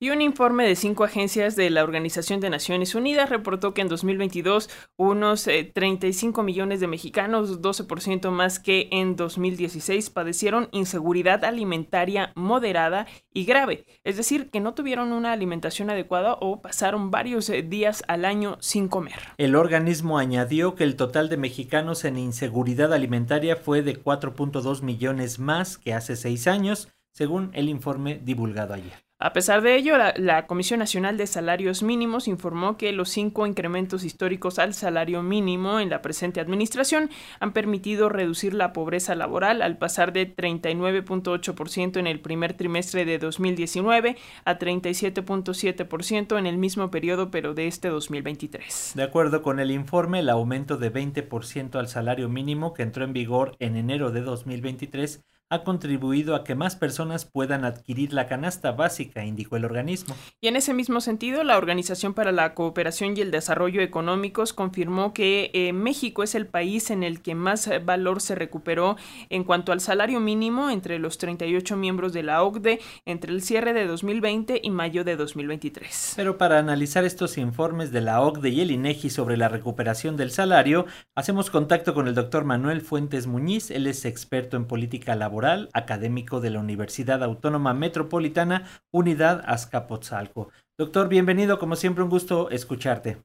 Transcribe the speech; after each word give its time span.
Y 0.00 0.10
un 0.10 0.22
informe 0.22 0.64
de 0.64 0.76
cinco 0.76 1.02
agencias 1.02 1.56
de 1.56 1.70
la 1.70 1.82
Organización 1.82 2.38
de 2.38 2.50
Naciones 2.50 2.94
Unidas 2.94 3.30
reportó 3.30 3.74
que 3.74 3.80
en 3.80 3.88
2022 3.88 4.70
unos 4.96 5.48
35 5.74 6.40
eh, 6.40 6.44
millones 6.44 6.78
de 6.78 6.86
mexicanos, 6.86 7.60
12% 7.60 8.30
más 8.30 8.60
que 8.60 8.86
en 8.92 9.16
2016, 9.16 10.10
padecieron 10.10 10.68
inseguridad 10.70 11.44
alimentaria 11.44 12.32
moderada 12.36 13.08
y 13.34 13.44
grave, 13.44 13.86
es 14.04 14.16
decir, 14.16 14.50
que 14.50 14.60
no 14.60 14.72
tuvieron 14.72 15.10
una 15.10 15.32
alimentación 15.32 15.90
adecuada 15.90 16.34
o 16.34 16.62
pasaron 16.62 17.10
varios 17.10 17.50
eh, 17.50 17.62
días 17.62 18.04
al 18.06 18.24
año 18.24 18.56
sin 18.60 18.86
comer. 18.86 19.18
El 19.36 19.56
organismo 19.56 20.18
añadió 20.18 20.76
que 20.76 20.84
el 20.84 20.94
total 20.94 21.28
de 21.28 21.38
mexicanos 21.38 22.04
en 22.04 22.18
inseguridad 22.18 22.92
alimentaria 22.92 23.56
fue 23.56 23.82
de 23.82 24.00
4.2 24.00 24.80
millones 24.82 25.40
más 25.40 25.76
que 25.76 25.92
hace 25.92 26.14
seis 26.14 26.46
años, 26.46 26.86
según 27.12 27.50
el 27.52 27.68
informe 27.68 28.20
divulgado 28.22 28.74
ayer. 28.74 29.07
A 29.20 29.32
pesar 29.32 29.62
de 29.62 29.74
ello, 29.74 29.94
la, 29.98 30.46
Comisión 30.46 30.78
Nacional 30.78 31.16
de 31.16 31.26
Salarios 31.26 31.82
Mínimos 31.82 32.28
informó 32.28 32.76
que 32.76 32.92
los 32.92 33.08
cinco 33.08 33.48
incrementos 33.48 34.04
históricos 34.04 34.60
al 34.60 34.74
salario 34.74 35.24
mínimo 35.24 35.80
en 35.80 35.90
la 35.90 36.02
presente 36.02 36.38
administración 36.38 37.10
han 37.40 37.52
permitido 37.52 38.08
reducir 38.08 38.54
la 38.54 38.72
pobreza 38.72 39.16
laboral 39.16 39.60
al 39.60 39.76
pasar 39.76 40.12
de 40.12 40.36
39.8% 40.36 41.96
en 41.96 42.06
el 42.06 42.20
primer 42.20 42.52
trimestre 42.54 43.04
de 43.04 43.18
2019 43.18 44.16
a 44.44 44.56
37.7% 44.56 46.38
en 46.38 46.46
el 46.46 46.56
mismo 46.56 46.92
periodo 46.92 47.32
pero 47.32 47.54
de 47.54 47.66
este 47.66 47.88
2023. 47.88 48.92
De 48.94 49.02
acuerdo 49.02 49.42
con 49.42 49.58
el 49.58 49.72
informe, 49.72 50.20
el 50.20 50.28
aumento 50.28 50.76
de 50.76 50.92
20% 50.92 51.74
al 51.74 51.88
salario 51.88 52.28
mínimo 52.28 52.72
que 52.72 52.84
entró 52.84 53.02
en 53.02 53.12
vigor 53.12 53.56
en 53.58 53.74
enero 53.74 54.12
de 54.12 54.20
2023 54.20 55.24
ha 55.50 55.64
contribuido 55.64 56.34
a 56.34 56.44
que 56.44 56.54
más 56.54 56.76
personas 56.76 57.24
puedan 57.24 57.64
adquirir 57.64 58.12
la 58.12 58.26
canasta 58.26 58.72
básica, 58.72 59.24
indicó 59.24 59.56
el 59.56 59.64
organismo. 59.64 60.14
Y 60.40 60.48
en 60.48 60.56
ese 60.56 60.74
mismo 60.74 61.00
sentido, 61.00 61.42
la 61.42 61.56
Organización 61.56 62.12
para 62.12 62.32
la 62.32 62.54
Cooperación 62.54 63.16
y 63.16 63.22
el 63.22 63.30
Desarrollo 63.30 63.80
Económicos 63.80 64.52
confirmó 64.52 65.14
que 65.14 65.50
eh, 65.54 65.72
México 65.72 66.22
es 66.22 66.34
el 66.34 66.46
país 66.46 66.90
en 66.90 67.02
el 67.02 67.22
que 67.22 67.34
más 67.34 67.66
eh, 67.66 67.78
valor 67.78 68.20
se 68.20 68.34
recuperó 68.34 68.96
en 69.30 69.44
cuanto 69.44 69.72
al 69.72 69.80
salario 69.80 70.20
mínimo 70.20 70.68
entre 70.68 70.98
los 70.98 71.16
38 71.16 71.76
miembros 71.76 72.12
de 72.12 72.22
la 72.22 72.42
OCDE 72.42 72.80
entre 73.06 73.32
el 73.32 73.42
cierre 73.42 73.72
de 73.72 73.86
2020 73.86 74.60
y 74.62 74.70
mayo 74.70 75.02
de 75.02 75.16
2023. 75.16 76.12
Pero 76.16 76.36
para 76.36 76.58
analizar 76.58 77.04
estos 77.04 77.38
informes 77.38 77.90
de 77.90 78.02
la 78.02 78.20
OCDE 78.20 78.50
y 78.50 78.60
el 78.60 78.70
INEGI 78.70 79.08
sobre 79.08 79.38
la 79.38 79.48
recuperación 79.48 80.16
del 80.18 80.30
salario, 80.30 80.84
hacemos 81.14 81.50
contacto 81.50 81.94
con 81.94 82.06
el 82.06 82.14
doctor 82.14 82.44
Manuel 82.44 82.82
Fuentes 82.82 83.26
Muñiz, 83.26 83.70
él 83.70 83.86
es 83.86 84.04
experto 84.04 84.56
en 84.58 84.66
política 84.66 85.14
laboral 85.16 85.37
académico 85.72 86.40
de 86.40 86.50
la 86.50 86.60
Universidad 86.60 87.22
Autónoma 87.22 87.72
Metropolitana, 87.74 88.66
Unidad 88.90 89.42
Azcapotzalco. 89.46 90.50
Doctor, 90.76 91.08
bienvenido, 91.08 91.58
como 91.58 91.76
siempre 91.76 92.02
un 92.02 92.10
gusto 92.10 92.50
escucharte. 92.50 93.18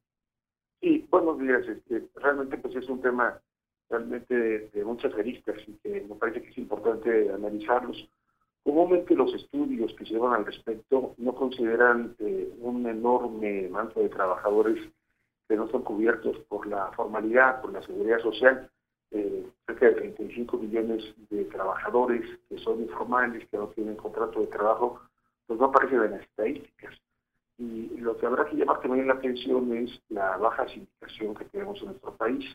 Sí, 0.81 1.07
buenos 1.09 1.39
días. 1.39 1.67
Este, 1.67 2.07
realmente 2.15 2.57
pues 2.57 2.75
es 2.75 2.87
un 2.87 3.01
tema 3.01 3.39
realmente 3.89 4.35
de, 4.73 4.85
muchas 4.85 5.13
aristas 5.15 5.55
y 5.67 5.73
que 5.83 6.05
me 6.07 6.15
parece 6.15 6.41
que 6.41 6.49
es 6.49 6.57
importante 6.57 7.31
analizarlos. 7.31 8.07
Comúnmente 8.63 9.15
los 9.15 9.33
estudios 9.33 9.93
que 9.95 10.05
se 10.05 10.13
llevan 10.13 10.33
al 10.33 10.45
respecto 10.45 11.15
no 11.17 11.33
consideran 11.33 12.15
eh, 12.19 12.53
un 12.59 12.85
enorme 12.85 13.67
manto 13.69 13.99
de 14.01 14.09
trabajadores 14.09 14.79
que 15.47 15.55
no 15.55 15.67
son 15.69 15.83
cubiertos 15.83 16.37
por 16.47 16.67
la 16.67 16.91
formalidad, 16.93 17.61
por 17.61 17.73
la 17.73 17.81
seguridad 17.81 18.19
social, 18.19 18.69
eh, 19.11 19.45
cerca 19.65 19.85
de 19.87 19.93
35 19.93 20.57
millones 20.57 21.03
de 21.29 21.45
trabajadores 21.45 22.21
que 22.49 22.57
son 22.59 22.81
informales, 22.81 23.47
que 23.49 23.57
no 23.57 23.67
tienen 23.69 23.95
contrato 23.95 24.41
de 24.41 24.47
trabajo, 24.47 24.99
pues 25.47 25.59
no 25.59 25.67
aparecen 25.67 26.03
en 26.03 26.11
las 26.11 26.21
estadísticas. 26.21 26.95
Y 27.57 27.97
lo 27.97 28.17
que 28.17 28.25
habrá 28.25 28.45
que 28.45 28.57
llamar 28.57 28.81
también 28.81 29.07
la 29.07 29.13
atención 29.13 29.71
es 29.77 30.01
la 30.09 30.37
baja 30.37 30.67
sindicación 30.67 31.35
que 31.35 31.45
tenemos 31.45 31.79
en 31.79 31.87
nuestro 31.87 32.15
país. 32.15 32.45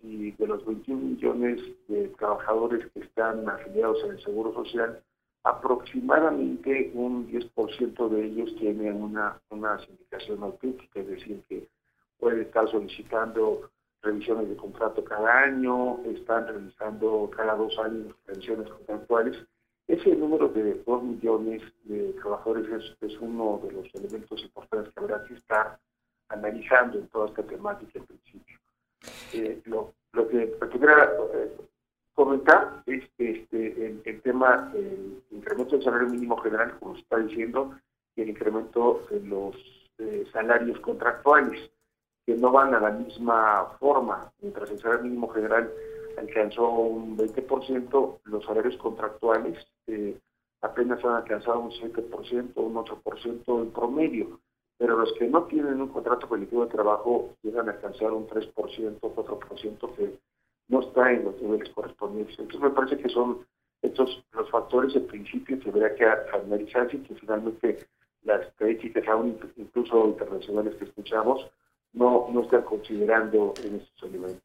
Si 0.00 0.32
de 0.32 0.46
los 0.46 0.64
21 0.64 1.00
millones 1.00 1.60
de 1.88 2.08
trabajadores 2.18 2.90
que 2.92 3.00
están 3.00 3.48
afiliados 3.48 4.02
el 4.04 4.22
Seguro 4.22 4.52
Social, 4.54 5.02
aproximadamente 5.44 6.90
un 6.94 7.28
10% 7.30 8.08
de 8.08 8.24
ellos 8.24 8.54
tienen 8.56 9.02
una, 9.02 9.40
una 9.50 9.78
sindicación 9.84 10.42
auténtica, 10.42 11.00
es 11.00 11.06
decir, 11.06 11.42
que 11.48 11.68
puede 12.18 12.42
estar 12.42 12.68
solicitando 12.70 13.70
revisiones 14.04 14.48
de 14.48 14.56
contrato 14.56 15.02
cada 15.02 15.40
año, 15.40 16.00
están 16.04 16.46
realizando 16.46 17.30
cada 17.34 17.54
dos 17.54 17.76
años 17.78 18.14
revisiones 18.26 18.68
contractuales. 18.68 19.36
Ese 19.86 20.14
número 20.16 20.48
de 20.48 20.82
dos 20.86 21.02
millones 21.02 21.62
de 21.84 22.12
trabajadores 22.14 22.66
es, 23.00 23.18
uno 23.20 23.60
de 23.64 23.72
los 23.72 23.94
elementos 23.94 24.42
importantes 24.42 24.92
que 24.92 25.00
habrá 25.00 25.24
que 25.24 25.34
estar 25.34 25.78
analizando 26.28 26.98
en 26.98 27.08
toda 27.08 27.28
esta 27.28 27.42
temática 27.42 27.98
en 27.98 28.06
principio. 28.06 28.58
Eh, 29.32 29.60
lo, 29.66 29.92
que 30.12 30.56
quisiera 30.70 31.12
eh, 31.34 31.56
comentar 32.14 32.82
es 32.86 33.04
este, 33.18 34.00
el, 34.04 34.22
tema 34.22 34.70
del 34.72 35.22
incremento 35.30 35.76
del 35.76 35.84
salario 35.84 36.08
mínimo 36.08 36.36
general, 36.38 36.78
como 36.78 36.94
se 36.94 37.02
está 37.02 37.18
diciendo, 37.18 37.74
y 38.16 38.22
el 38.22 38.30
incremento 38.30 39.06
de 39.10 39.20
los 39.20 39.54
eh, 39.98 40.24
salarios 40.32 40.80
contractuales 40.80 41.70
que 42.26 42.34
no 42.34 42.50
van 42.50 42.74
a 42.74 42.80
la 42.80 42.90
misma 42.90 43.76
forma. 43.78 44.32
Mientras 44.40 44.70
el 44.70 44.80
salario 44.80 45.04
mínimo 45.04 45.28
general 45.28 45.70
alcanzó 46.16 46.68
un 46.70 47.16
20%, 47.16 48.18
los 48.24 48.44
salarios 48.44 48.76
contractuales 48.78 49.66
eh, 49.86 50.18
apenas 50.62 51.04
han 51.04 51.16
alcanzado 51.16 51.60
un 51.60 51.70
7%, 51.70 52.52
un 52.56 52.74
8% 52.74 53.62
en 53.62 53.70
promedio. 53.70 54.40
Pero 54.78 54.98
los 54.98 55.12
que 55.14 55.28
no 55.28 55.44
tienen 55.44 55.80
un 55.80 55.88
contrato 55.88 56.28
colectivo 56.28 56.64
de 56.64 56.72
trabajo 56.72 57.36
llegan 57.42 57.68
a 57.68 57.72
alcanzar 57.72 58.12
un 58.12 58.26
3%, 58.26 59.00
4% 59.00 59.94
que 59.94 60.18
no 60.68 60.80
está 60.80 61.12
en 61.12 61.24
los 61.24 61.40
niveles 61.40 61.70
correspondientes. 61.70 62.38
Entonces 62.38 62.60
me 62.60 62.70
parece 62.70 62.98
que 62.98 63.08
son 63.08 63.46
estos 63.82 64.24
los 64.32 64.50
factores 64.50 64.94
de 64.94 65.00
principio 65.00 65.60
que 65.60 65.68
habría 65.68 65.94
que 65.94 66.06
analizarse 66.06 66.96
y 66.96 67.00
que 67.00 67.14
finalmente 67.14 67.86
las 68.22 68.46
estadísticas, 68.46 69.06
aún 69.06 69.38
incluso 69.56 70.06
internacionales 70.06 70.74
que 70.76 70.86
escuchamos, 70.86 71.46
no, 71.94 72.28
no 72.32 72.42
están 72.42 72.62
considerando 72.62 73.54
en 73.64 73.76
estos 73.76 74.02
alimentos. 74.02 74.42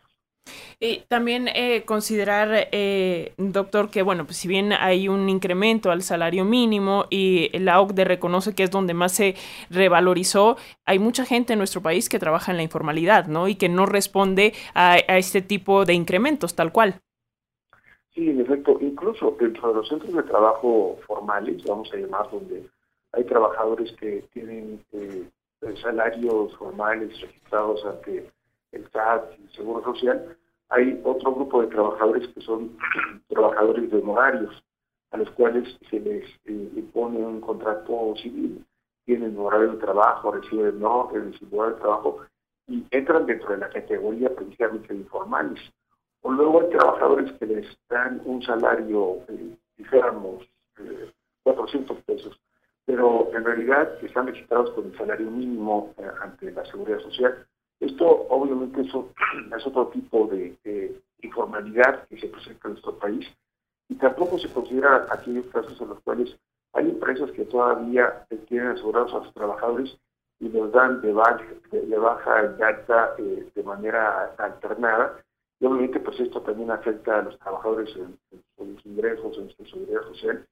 Y 0.80 1.02
también 1.10 1.50
eh, 1.50 1.84
considerar, 1.86 2.70
eh, 2.72 3.34
doctor, 3.38 3.90
que 3.90 4.02
bueno, 4.02 4.26
pues 4.26 4.38
si 4.38 4.48
bien 4.48 4.72
hay 4.72 5.10
un 5.10 5.28
incremento 5.28 5.92
al 5.92 6.02
salario 6.02 6.46
mínimo 6.46 7.06
y 7.10 7.50
la 7.60 7.82
OCDE 7.82 8.06
reconoce 8.06 8.56
que 8.56 8.64
es 8.64 8.72
donde 8.72 8.94
más 8.94 9.12
se 9.12 9.36
revalorizó, 9.70 10.56
hay 10.86 10.98
mucha 10.98 11.26
gente 11.26 11.54
en 11.54 11.60
nuestro 11.60 11.82
país 11.82 12.08
que 12.08 12.18
trabaja 12.18 12.52
en 12.52 12.58
la 12.58 12.64
informalidad, 12.64 13.28
¿no? 13.28 13.50
Y 13.50 13.56
que 13.56 13.68
no 13.68 13.86
responde 13.86 14.54
a, 14.74 14.94
a 14.94 15.18
este 15.18 15.42
tipo 15.42 15.84
de 15.84 15.94
incrementos, 15.94 16.56
tal 16.56 16.72
cual. 16.72 17.02
Sí, 18.14 18.30
en 18.30 18.40
efecto, 18.42 18.78
incluso 18.82 19.36
dentro 19.40 19.70
de 19.70 19.76
los 19.76 19.88
centros 19.88 20.14
de 20.14 20.24
trabajo 20.24 20.98
formales, 21.06 21.64
vamos 21.66 21.92
a 21.94 21.98
llamar, 21.98 22.30
donde 22.32 22.64
hay 23.12 23.24
trabajadores 23.26 23.92
que 23.94 24.24
tienen 24.34 24.84
eh, 24.94 25.24
salarios 25.82 26.56
formales 26.58 27.20
registrados 27.22 27.86
ante 27.86 28.32
el 28.72 28.90
SAT 28.92 29.40
y 29.40 29.44
el 29.44 29.52
Seguro 29.52 29.84
Social, 29.84 30.38
hay 30.70 31.02
otro 31.04 31.34
grupo 31.34 31.62
de 31.62 31.68
trabajadores 31.68 32.28
que 32.30 32.42
son 32.42 32.78
trabajadores 33.28 33.90
de 33.90 33.98
honorarios, 33.98 34.64
a 35.12 35.18
los 35.18 35.30
cuales 35.32 35.78
se 35.90 36.00
les 36.00 36.26
eh, 36.46 36.70
impone 36.76 37.18
un 37.18 37.42
contrato 37.42 38.14
civil, 38.22 38.64
tienen 39.06 39.38
horario 39.40 39.72
de 39.72 39.78
trabajo, 39.78 40.32
reciben 40.32 40.80
no, 40.80 41.10
reciben 41.12 41.60
horario 41.60 41.76
de 41.76 41.82
trabajo 41.82 42.20
y 42.68 42.86
entran 42.92 43.26
dentro 43.26 43.50
de 43.50 43.58
la 43.58 43.70
categoría 43.70 44.34
principalmente 44.36 44.94
de 44.94 45.00
informales. 45.00 45.60
O 46.22 46.32
luego 46.32 46.62
hay 46.62 46.70
trabajadores 46.70 47.32
que 47.40 47.46
les 47.48 47.78
dan 47.90 48.22
un 48.26 48.44
salario, 48.44 49.18
eh, 49.30 49.58
dijéramos, 49.78 50.48
400 51.44 51.98
eh, 51.98 52.04
pesos, 52.06 52.40
pero 52.90 53.30
en 53.36 53.46
realidad 53.46 54.04
están 54.04 54.26
registrados 54.26 54.72
con 54.72 54.88
el 54.88 54.98
salario 54.98 55.30
mínimo 55.30 55.94
eh, 56.00 56.08
ante 56.24 56.52
la 56.52 56.66
seguridad 56.66 56.98
social. 57.02 57.46
Esto 57.80 58.26
obviamente 58.32 58.82
es, 58.82 58.88
es 59.56 59.68
otro 59.68 59.90
tipo 59.90 60.26
de, 60.26 61.00
informalidad 61.22 62.08
que 62.08 62.18
se 62.18 62.30
presenta 62.30 62.68
en 62.68 62.74
nuestro 62.74 62.98
país 62.98 63.28
y 63.90 63.96
tampoco 63.96 64.40
se 64.40 64.50
considera 64.52 65.06
aquellos 65.12 65.46
casos 65.48 65.80
en 65.80 65.90
los 65.90 66.00
cuales 66.00 66.36
hay 66.74 66.90
empresas 66.90 67.30
que 67.32 67.46
todavía 67.46 68.26
tienen 68.48 68.70
asegurados 68.70 69.14
a 69.14 69.24
sus 69.26 69.34
trabajadores 69.36 69.96
y 70.40 70.50
los 70.50 70.72
dan 70.72 71.02
de 71.02 71.14
baja, 71.14 71.44
de, 71.72 71.98
baja 71.98 72.56
y 72.58 72.64
alta 72.64 73.14
eh, 73.20 73.50
de 73.54 73.64
manera 73.64 74.34
alternada. 74.40 75.22
Y 75.60 75.66
obviamente 75.68 76.00
pues 76.00 76.20
esto 76.22 76.42
también 76.42 76.72
afecta 76.72 77.20
a 77.20 77.22
los 77.22 77.38
trabajadores 77.38 77.96
en, 77.98 78.18
en 78.32 78.76
sus 78.76 78.86
ingresos, 78.88 79.38
en 79.38 79.50
su 79.52 79.66
seguridad 79.66 80.02
social 80.04 80.44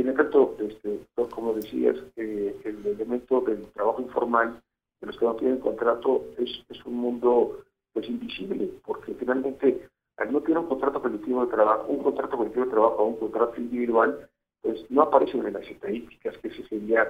y 0.00 0.02
en 0.02 0.08
efecto, 0.08 0.56
este, 0.60 0.98
como 1.28 1.52
decías, 1.52 1.94
eh, 2.16 2.56
el 2.64 2.86
elemento 2.86 3.42
del 3.42 3.66
trabajo 3.72 4.00
informal, 4.00 4.62
de 4.98 5.06
los 5.06 5.18
que 5.18 5.26
no 5.26 5.34
tienen 5.34 5.58
contrato, 5.58 6.24
es, 6.38 6.48
es 6.70 6.86
un 6.86 6.94
mundo 6.94 7.58
pues 7.92 8.08
invisible, 8.08 8.70
porque 8.86 9.12
finalmente 9.12 9.88
al 10.16 10.32
no 10.32 10.40
tener 10.40 10.56
un 10.56 10.68
contrato 10.68 11.02
colectivo 11.02 11.44
de 11.44 11.52
trabajo, 11.52 11.84
un 11.88 12.02
contrato 12.02 12.38
colectivo 12.38 12.64
de 12.64 12.70
trabajo 12.70 12.94
o 12.96 13.06
un 13.08 13.16
contrato 13.16 13.60
individual, 13.60 14.26
pues 14.62 14.90
no 14.90 15.02
aparecen 15.02 15.46
en 15.46 15.52
las 15.52 15.68
estadísticas, 15.68 16.38
que 16.38 16.48
ese 16.48 16.66
sería 16.68 17.06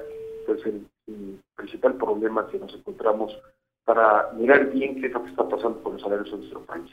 pues, 0.46 0.66
el, 0.66 0.84
principal 1.54 1.94
problema 1.94 2.48
que 2.48 2.58
nos 2.58 2.74
encontramos 2.74 3.38
para 3.84 4.32
mirar 4.32 4.72
bien 4.72 5.00
qué 5.00 5.06
es 5.06 5.12
lo 5.12 5.22
que 5.22 5.30
está 5.30 5.48
pasando 5.48 5.80
con 5.82 5.92
los 5.92 6.02
salarios 6.02 6.32
en 6.32 6.38
nuestro 6.40 6.64
país. 6.64 6.90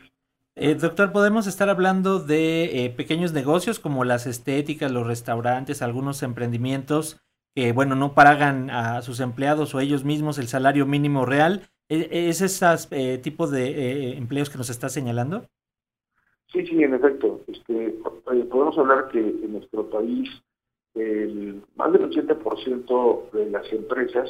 Eh, 0.59 0.73
doctor, 0.73 1.11
¿podemos 1.11 1.45
estar 1.45 1.69
hablando 1.69 2.17
de 2.17 2.85
eh, 2.85 2.89
pequeños 2.89 3.31
negocios 3.31 3.79
como 3.79 4.03
las 4.03 4.25
estéticas, 4.25 4.91
los 4.91 5.05
restaurantes, 5.05 5.83
algunos 5.83 6.23
emprendimientos 6.23 7.21
que, 7.53 7.73
bueno, 7.73 7.95
no 7.95 8.15
pagan 8.15 8.71
a 8.71 9.03
sus 9.03 9.19
empleados 9.19 9.75
o 9.75 9.79
ellos 9.79 10.03
mismos 10.03 10.39
el 10.39 10.47
salario 10.47 10.87
mínimo 10.87 11.27
real? 11.27 11.69
¿E-, 11.89 12.29
¿Es 12.29 12.41
ese 12.41 12.65
eh, 12.89 13.19
tipo 13.19 13.45
de 13.45 14.17
empleos 14.17 14.49
que 14.49 14.57
nos 14.57 14.71
está 14.71 14.89
señalando? 14.89 15.45
Sí, 16.51 16.65
sí, 16.65 16.81
en 16.81 16.95
efecto. 16.95 17.41
Este, 17.45 17.95
podemos 18.25 18.75
hablar 18.79 19.09
que 19.09 19.19
en 19.19 19.53
nuestro 19.53 19.87
país 19.91 20.27
el, 20.95 21.61
más 21.75 21.93
del 21.93 22.09
80% 22.09 23.29
de 23.29 23.51
las 23.51 23.71
empresas 23.71 24.27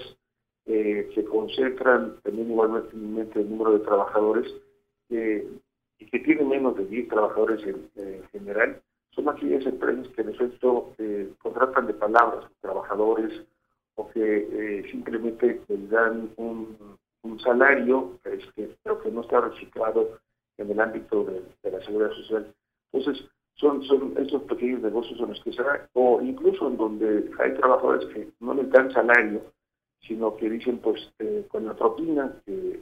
eh, 0.65 1.09
se 1.15 1.23
concentran 1.23 2.19
también 2.21 2.51
igualmente 2.51 3.39
el 3.39 3.49
número 3.49 3.79
de 3.79 3.85
trabajadores 3.85 4.53
eh, 5.09 5.47
que 6.11 6.19
tienen 6.19 6.49
menos 6.49 6.75
de 6.77 6.85
10 6.85 7.09
trabajadores 7.09 7.61
en, 7.65 8.23
general, 8.31 8.81
son 9.11 9.29
aquellas 9.29 9.65
empresas 9.65 10.07
que 10.09 10.21
en 10.21 10.29
efecto 10.29 10.93
eh, 10.97 11.29
contratan 11.41 11.87
de 11.87 11.93
palabras 11.93 12.45
trabajadores 12.61 13.43
o 13.95 14.09
que 14.09 14.47
eh, 14.51 14.83
simplemente 14.91 15.61
les 15.67 15.89
dan 15.89 16.29
un, 16.37 16.97
salario, 17.43 18.17
este, 18.23 18.75
pero 18.81 18.99
que 19.01 19.11
no 19.11 19.21
está 19.21 19.41
reciclado 19.41 20.17
en 20.57 20.71
el 20.71 20.79
ámbito 20.79 21.23
de, 21.23 21.43
la 21.69 21.79
seguridad 21.83 22.11
social. 22.11 22.51
Entonces, 22.91 23.27
son, 23.55 23.83
son 23.83 24.13
estos 24.17 24.41
pequeños 24.43 24.81
negocios 24.81 25.19
en 25.19 25.29
los 25.29 25.43
que 25.43 25.51
se 25.51 25.61
o 25.93 26.19
incluso 26.21 26.67
en 26.67 26.77
donde 26.77 27.29
hay 27.39 27.53
trabajadores 27.55 28.07
que 28.13 28.29
no 28.39 28.53
les 28.55 28.69
dan 28.71 28.91
salario, 28.91 29.41
sino 30.01 30.35
que 30.37 30.49
dicen, 30.49 30.79
pues, 30.79 31.11
eh, 31.19 31.45
con 31.49 31.65
la 31.65 31.75
propina 31.75 32.33
que, 32.45 32.79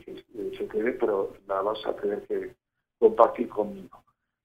se 0.58 0.68
quede, 0.68 0.94
pero 0.94 1.34
la 1.48 1.62
vas 1.62 1.86
a 1.86 1.96
tener 1.96 2.22
que 2.28 2.54
compartir 3.00 3.50
conmigo. 3.50 4.04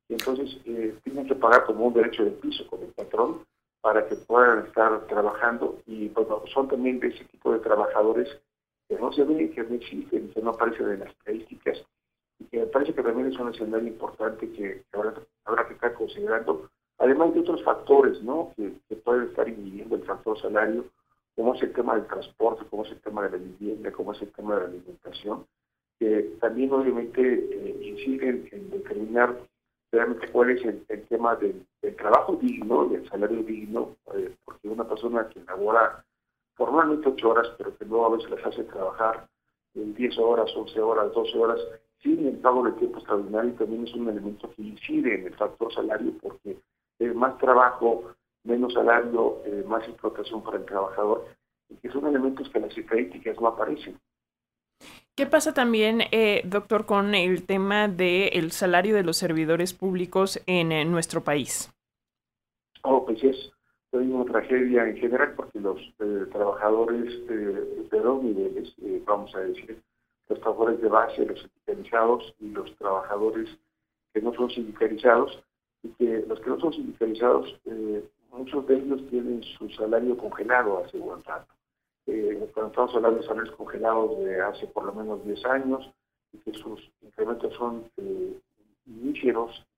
Entonces 0.09 0.59
eh, 0.65 0.97
tienen 1.05 1.27
que 1.27 1.35
pagar 1.35 1.65
como 1.65 1.87
un 1.87 1.95
derecho 1.95 2.25
de 2.25 2.33
piso 2.33 2.67
con 2.67 2.83
el 2.83 2.89
patrón 2.89 3.45
para 3.81 4.07
que 4.07 4.17
puedan 4.17 4.67
estar 4.67 5.07
trabajando 5.07 5.79
y 5.87 6.09
bueno, 6.09 6.43
son 6.53 6.69
también 6.69 7.01
de 7.01 7.09
ese 7.09 7.25
tipo 7.25 7.53
de 7.53 7.61
trabajadores 7.61 8.29
que 8.89 8.97
no 8.97 9.13
se 9.13 9.25
ven, 9.25 9.53
que 9.53 9.63
no 9.63 9.75
existen, 9.75 10.31
que 10.31 10.43
no 10.43 10.51
aparecen 10.51 10.91
en 10.91 11.01
las 11.01 11.11
estadísticas 11.11 11.83
y 12.41 12.45
que 12.47 12.59
me 12.59 12.67
parece 12.67 12.93
que 12.93 13.03
también 13.03 13.29
es 13.33 13.39
un 13.39 13.55
escenario 13.55 13.89
importante 13.89 14.51
que 14.51 14.83
habrá, 14.93 15.15
habrá 15.45 15.67
que 15.69 15.75
estar 15.75 15.95
considerando, 15.95 16.69
además 16.99 17.33
de 17.33 17.41
otros 17.41 17.63
factores 17.63 18.21
¿no? 18.23 18.53
que, 18.57 18.73
pueden 18.97 19.29
estar 19.29 19.49
inhibiendo 19.49 19.97
el 19.97 20.05
factor 20.05 20.39
salario, 20.41 20.85
como 21.37 21.55
es 21.55 21.63
el 21.63 21.73
tema 21.73 21.95
del 21.95 22.07
transporte, 22.07 22.65
como 22.69 22.85
es 22.85 22.91
el 22.91 23.01
tema 23.01 23.23
de 23.23 23.31
la 23.31 23.37
vivienda, 23.37 23.93
como 23.93 24.13
es 24.13 24.21
el 24.21 24.33
tema 24.33 24.57
de 24.57 24.61
la 24.61 24.67
alimentación, 24.67 25.47
que 26.01 26.35
también 26.41 26.73
obviamente 26.73 27.21
eh, 27.23 27.79
inciden 27.83 28.49
en 28.51 28.71
determinar 28.71 29.39
realmente 29.93 30.29
cuál 30.29 30.51
es 30.51 30.65
el, 30.65 30.83
tema 31.09 31.37
del, 31.37 31.67
trabajo 31.99 32.37
digno, 32.37 32.87
del 32.87 33.07
salario 33.11 33.43
digno, 33.43 33.97
eh, 34.15 34.35
porque 34.45 34.69
una 34.69 34.89
persona 34.89 35.29
que 35.29 35.45
labora 35.45 36.03
formalmente 36.55 37.11
ocho 37.11 37.31
horas, 37.31 37.49
pero 37.59 37.77
que 37.77 37.85
luego 37.85 38.07
a 38.07 38.17
veces 38.17 38.31
las 38.31 38.47
hace 38.47 38.65
trabajar 38.65 39.29
en 39.75 39.95
10 39.95 40.19
horas, 40.19 40.51
11 40.57 40.81
horas, 40.81 41.13
12 41.13 41.39
horas, 41.39 41.61
sin 42.03 42.27
el 42.27 42.39
pago 42.39 42.65
de 42.65 42.73
tiempo 42.73 42.99
extraordinario 42.99 43.53
también 43.53 43.87
es 43.87 43.95
un 43.95 44.09
elemento 44.09 44.51
que 44.55 44.63
incide 44.63 45.17
en 45.17 45.27
el 45.27 45.35
factor 45.37 45.73
salario 45.75 46.13
porque 46.23 46.57
es 46.99 47.15
más 47.15 47.37
trabajo, 47.39 48.15
menos 48.45 48.73
salario, 48.73 49.43
eh, 49.45 49.65
más 49.67 49.87
explotación 49.87 50.43
para 50.43 50.57
el 50.57 50.65
trabajador, 50.65 51.27
y 51.69 51.77
que 51.77 51.91
son 51.91 52.07
elementos 52.07 52.49
que 52.49 52.61
las 52.61 52.77
estadísticas 52.77 53.39
no 53.39 53.49
aparecen. 53.49 53.99
¿Qué 55.21 55.27
pasa 55.27 55.53
también, 55.53 56.01
eh, 56.13 56.41
doctor, 56.47 56.87
con 56.87 57.15
el 57.15 57.45
tema 57.45 57.89
del 57.89 58.53
salario 58.53 58.95
de 58.95 59.03
los 59.03 59.19
servidores 59.19 59.75
públicos 59.75 60.41
en 60.47 60.91
nuestro 60.91 61.23
país? 61.23 61.71
Oh, 62.85 63.05
pues 63.05 63.23
es 63.23 63.53
una 63.93 64.25
tragedia 64.25 64.89
en 64.89 64.97
general 64.97 65.35
porque 65.37 65.61
los 65.61 65.79
eh, 65.99 66.25
trabajadores 66.33 67.27
de 67.27 68.01
dos 68.01 68.23
niveles, 68.23 68.73
vamos 69.05 69.35
a 69.35 69.41
decir, 69.41 69.79
los 70.31 70.41
trabajadores 70.41 70.81
de 70.81 70.89
base, 70.89 71.27
los 71.27 71.39
sindicalizados 71.67 72.35
y 72.41 72.49
los 72.53 72.75
trabajadores 72.79 73.51
que 74.15 74.23
no 74.23 74.33
son 74.33 74.49
sindicalizados, 74.49 75.39
y 75.83 75.89
que 75.99 76.25
los 76.29 76.41
que 76.41 76.49
no 76.49 76.59
son 76.61 76.73
sindicalizados, 76.73 77.61
eh, 77.67 78.03
muchos 78.31 78.67
de 78.69 78.75
ellos 78.75 79.07
tienen 79.11 79.43
su 79.43 79.69
salario 79.69 80.17
congelado 80.17 80.83
hace 80.83 80.97
buen 80.97 81.23
rato. 81.25 81.53
Eh, 82.11 82.51
cuando 82.53 82.71
estamos 82.71 82.95
hablando 82.95 83.21
de 83.21 83.27
salarios 83.27 83.55
congelados 83.55 84.19
de 84.19 84.41
hace 84.41 84.67
por 84.67 84.85
lo 84.85 84.93
menos 84.93 85.25
10 85.25 85.45
años, 85.47 85.91
y 86.33 86.39
que 86.39 86.53
sus 86.55 86.91
incrementos 87.03 87.55
son 87.55 87.85
eh, 87.97 88.37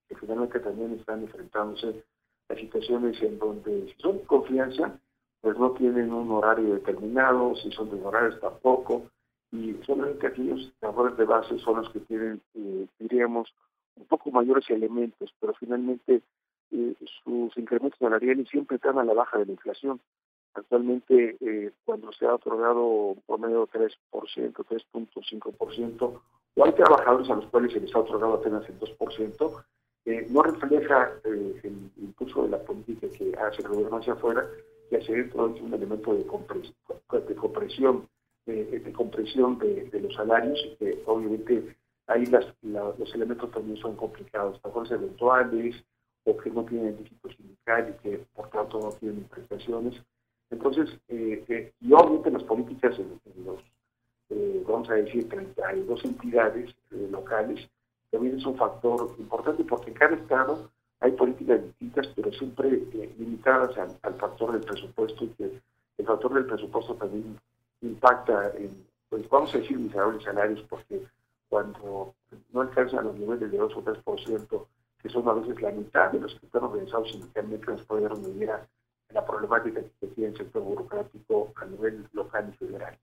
que 0.09 0.17
finalmente 0.17 0.61
también 0.61 0.93
están 0.93 1.23
enfrentándose 1.23 2.03
a 2.49 2.55
situaciones 2.55 3.21
en 3.23 3.39
donde 3.39 3.87
si 3.89 4.03
son 4.03 4.19
confianza, 4.21 4.99
pues 5.41 5.59
no 5.59 5.73
tienen 5.73 6.13
un 6.13 6.31
horario 6.31 6.75
determinado, 6.75 7.55
si 7.57 7.71
son 7.73 7.91
de 7.91 8.03
horarios 8.03 8.41
tampoco, 8.41 9.03
y 9.51 9.75
solamente 9.85 10.27
aquellos 10.27 10.73
trabajadores 10.81 11.17
de 11.17 11.25
base 11.25 11.59
son 11.59 11.77
los 11.79 11.91
que 11.91 12.01
tienen, 12.01 12.41
eh, 12.55 12.87
diríamos, 12.99 13.53
un 13.97 14.07
poco 14.07 14.31
mayores 14.31 14.69
elementos, 14.71 15.35
pero 15.41 15.53
finalmente 15.55 16.23
eh, 16.71 16.95
sus 17.25 17.57
incrementos 17.59 17.99
salariales 17.99 18.49
siempre 18.49 18.77
están 18.77 18.99
a 18.99 19.05
la 19.05 19.13
baja 19.13 19.39
de 19.39 19.47
la 19.47 19.53
inflación. 19.53 20.01
Actualmente, 20.55 21.37
eh, 21.41 21.73
cuando 21.85 22.13
se 22.13 22.27
ha 22.27 22.35
otorgado 22.35 23.17
por 23.27 23.41
medio 23.41 23.69
de 23.73 23.89
3%, 24.13 24.53
3.5%, 24.53 26.21
o 26.55 26.65
hay 26.65 26.73
trabajadores 26.73 27.31
a 27.31 27.37
los 27.37 27.47
cuales 27.47 27.73
se 27.73 27.81
les 27.81 27.95
ha 27.95 28.01
otorgado 28.01 28.35
apenas 28.35 28.69
el 28.69 28.79
2%, 28.79 29.65
no 30.31 30.43
refleja 30.43 31.13
el 31.25 31.91
impulso 31.97 32.43
de 32.43 32.49
la 32.51 32.59
política 32.59 33.07
que 33.17 33.33
hace 33.39 33.63
el 33.63 33.69
gobierno 33.69 33.99
hacia 33.99 34.15
afuera, 34.15 34.47
que 34.91 34.97
hacia 34.97 35.15
dentro 35.15 35.55
es 35.55 35.63
un 35.63 35.73
elemento 35.73 36.13
de, 36.13 36.19
de 36.19 37.37
compresión 37.37 38.09
de, 38.47 38.93
compresión 38.93 39.59
de, 39.59 40.01
los 40.01 40.15
salarios 40.15 40.59
y 40.65 40.77
que 40.77 41.03
obviamente 41.07 41.77
ahí 42.07 42.27
las, 42.27 42.47
los 42.63 43.15
elementos 43.15 43.51
también 43.51 43.77
son 43.79 43.97
complicados, 43.97 44.61
trabajadores 44.61 44.93
eventuales 44.93 45.77
o 46.25 46.37
que 46.37 46.51
no 46.51 46.65
tienen 46.65 46.97
dígito 46.99 47.29
sindical 47.31 47.95
y 47.97 48.03
que 48.03 48.19
por 48.35 48.51
tanto 48.51 48.81
no 48.81 48.93
tienen 48.93 49.25
prestaciones. 49.25 49.95
Entonces, 50.53 50.91
eh, 51.09 51.43
eh, 51.49 51.73
y 51.81 51.93
obviamente 51.95 52.31
las 52.31 52.43
políticas 52.45 52.99
en, 52.99 53.19
los, 53.45 53.59
eh, 54.29 54.63
vamos 54.69 54.89
a 54.91 54.95
decir, 54.95 55.27
32 55.29 56.05
entidades 56.05 56.75
locales 57.11 57.69
también 58.11 58.39
es 58.39 58.45
un 58.45 58.57
factor 58.57 59.15
importante 59.19 59.65
porque 59.65 59.91
en 59.91 59.97
cada 59.97 60.15
estado 60.15 60.71
hay 61.01 61.13
políticas 61.13 61.65
distintas, 61.65 62.07
pero 62.09 62.31
siempre 62.33 62.71
limitadas 63.19 63.77
al, 64.03 64.15
factor 64.15 64.53
del 64.53 64.61
presupuesto 64.61 65.25
y 65.25 65.29
que 65.29 65.61
el 65.97 66.07
factor 66.07 66.35
del 66.35 66.45
presupuesto 66.45 66.95
también 66.97 67.39
impacta 67.81 68.53
en, 68.59 68.85
pues 69.09 69.27
vamos 69.31 69.55
a 69.55 69.59
decir, 69.59 69.79
miserables 69.79 70.23
salarios, 70.23 70.63
porque 70.69 71.03
cuando 71.49 72.15
no 72.53 72.61
alcanzan 72.61 73.07
los 73.07 73.17
niveles 73.19 73.51
de 73.51 73.57
2 73.57 73.75
o 73.75 73.83
3%, 73.83 74.67
que 75.03 75.09
son 75.09 75.29
a 75.29 75.33
veces 75.33 75.61
la 75.63 75.71
mitad 75.71 76.13
de 76.13 76.21
los 76.21 76.35
que 76.35 76.47
están 76.47 76.65
organizados 76.65 77.11
sindicalmente, 77.11 77.73
nos 77.73 77.83
pudieron 77.85 78.23
vivir 78.23 78.51
a 78.51 78.67
la 79.13 79.25
problemática 79.25 79.81
que 80.01 80.07
tiene 80.09 80.31
el 80.31 80.37
sector 80.37 80.63
burocrático 80.63 81.53
a 81.57 81.65
nivel 81.65 82.07
local 82.13 82.51
y 82.53 82.57
federal. 82.57 82.97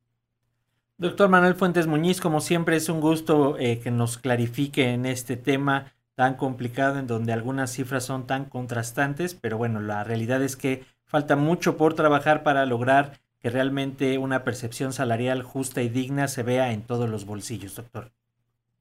Doctor 0.97 1.29
Manuel 1.29 1.55
Fuentes 1.55 1.87
Muñiz, 1.87 2.19
como 2.19 2.41
siempre 2.41 2.75
es 2.75 2.89
un 2.89 2.99
gusto 2.99 3.57
eh, 3.57 3.79
que 3.79 3.91
nos 3.91 4.17
clarifique 4.17 4.93
en 4.93 5.05
este 5.05 5.37
tema 5.37 5.93
tan 6.15 6.35
complicado 6.35 6.99
en 6.99 7.07
donde 7.07 7.31
algunas 7.31 7.71
cifras 7.71 8.03
son 8.03 8.27
tan 8.27 8.45
contrastantes, 8.45 9.33
pero 9.33 9.57
bueno, 9.57 9.79
la 9.79 10.03
realidad 10.03 10.43
es 10.43 10.57
que 10.57 10.83
falta 11.05 11.37
mucho 11.37 11.77
por 11.77 11.93
trabajar 11.93 12.43
para 12.43 12.65
lograr 12.65 13.13
que 13.39 13.49
realmente 13.49 14.17
una 14.17 14.43
percepción 14.43 14.91
salarial 14.91 15.43
justa 15.43 15.81
y 15.81 15.87
digna 15.87 16.27
se 16.27 16.43
vea 16.43 16.73
en 16.73 16.81
todos 16.81 17.09
los 17.09 17.25
bolsillos, 17.25 17.75
doctor. 17.75 18.11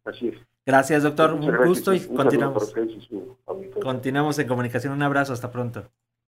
Así 0.04 0.28
es. 0.28 0.38
Gracias, 0.66 1.02
doctor. 1.02 1.32
Un 1.32 1.56
gusto 1.64 1.94
y 1.94 2.00
continuamos. 2.00 2.74
Continuamos 3.80 4.38
en 4.38 4.48
comunicación. 4.48 4.92
Un 4.92 5.02
abrazo. 5.02 5.32
Hasta 5.32 5.50
pronto. 5.50 5.84